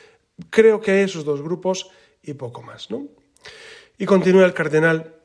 [0.51, 1.91] Creo que esos dos grupos
[2.23, 2.91] y poco más.
[2.91, 3.09] ¿no?
[3.99, 5.18] Y continúa el cardenal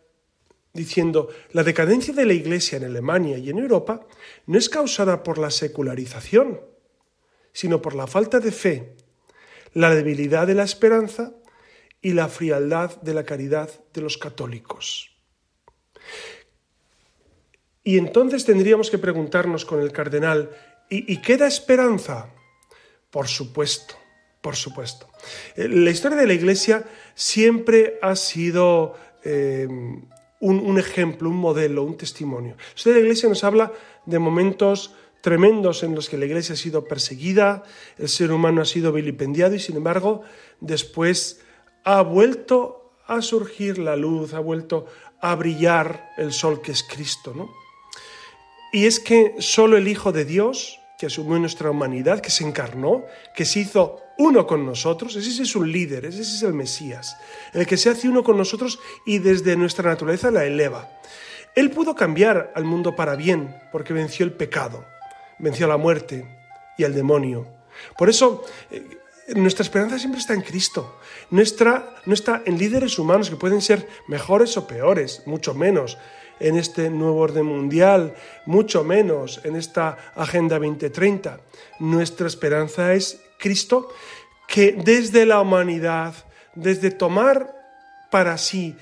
[0.74, 4.06] diciendo, la decadencia de la Iglesia en Alemania y en Europa
[4.48, 6.62] no es causada por la secularización,
[7.52, 8.96] sino por la falta de fe,
[9.74, 11.34] la debilidad de la esperanza
[12.02, 15.12] y la frialdad de la caridad de los católicos.
[17.84, 20.50] Y entonces tendríamos que preguntarnos con el cardenal,
[20.90, 22.30] ¿y, queda esperanza?
[23.10, 23.96] Por supuesto
[24.44, 25.10] por supuesto.
[25.56, 26.84] Eh, la historia de la Iglesia
[27.16, 28.94] siempre ha sido
[29.24, 29.70] eh,
[30.44, 32.58] un, ejemplo, un modelo, un testimonio.
[32.76, 33.72] Historia de la Iglesia nos habla
[34.06, 37.64] de momentos tremendos en los que la Iglesia ha sido perseguida,
[37.98, 40.22] el ser humano ha sido vilipendiado y sin embargo
[40.60, 41.40] después
[41.86, 44.86] ha vuelto a surgir la luz, ha vuelto
[45.22, 47.34] a brillar el sol que es Cristo.
[47.34, 47.50] ¿no?
[48.74, 53.06] Y es que solo el Hijo de Dios, que asumió nuestra humanidad, que se encarnó,
[53.34, 57.18] que se hizo uno con nosotros, ese es un líder, ese es el Mesías,
[57.54, 60.90] el que se hace uno con nosotros y desde nuestra naturaleza la eleva.
[61.56, 64.86] Él pudo cambiar al mundo para bien porque venció el pecado,
[65.40, 66.26] venció la muerte
[66.78, 67.48] y al demonio.
[67.98, 68.84] Por eso eh,
[69.36, 71.00] nuestra esperanza siempre está en Cristo.
[71.30, 75.98] Nuestra, no está en líderes humanos que pueden ser mejores o peores, mucho menos
[76.40, 81.40] en este nuevo orden mundial, mucho menos en esta Agenda 2030.
[81.80, 83.90] Nuestra esperanza es Cristo,
[84.48, 86.14] que desde la humanidad,
[86.56, 87.54] desde tomar
[88.10, 88.76] para sí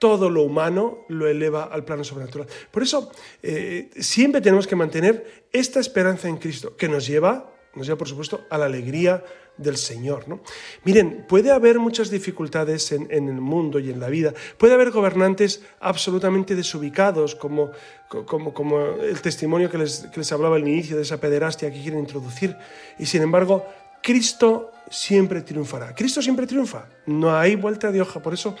[0.00, 2.48] todo lo humano lo eleva al plano sobrenatural.
[2.70, 7.86] Por eso eh, siempre tenemos que mantener esta esperanza en Cristo, que nos lleva, nos
[7.86, 9.22] lleva por supuesto, a la alegría
[9.58, 10.26] del Señor.
[10.26, 10.40] ¿no?
[10.84, 15.62] Miren, puede haber muchas dificultades en, el mundo y en la vida, puede haber gobernantes
[15.80, 17.70] absolutamente desubicados, como,
[18.08, 21.82] como, como el testimonio que les, que les hablaba al inicio de esa pederastia que
[21.82, 22.56] quieren introducir,
[22.98, 23.66] y sin embargo,
[24.02, 25.94] Cristo siempre triunfará.
[25.94, 28.56] Cristo siempre triunfa, no hay vuelta de hoja, por eso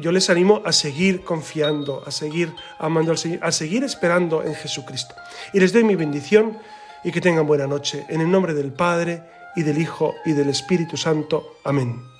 [0.00, 4.54] yo, les animo a seguir confiando, a seguir amando al Señor, a seguir esperando en
[4.54, 5.14] Jesucristo.
[5.52, 6.58] Y les doy mi bendición
[7.04, 8.04] y que tengan buena noche.
[8.08, 9.22] En el nombre del Padre,
[9.56, 11.58] y del Hijo, y del Espíritu Santo.
[11.64, 12.19] Amén.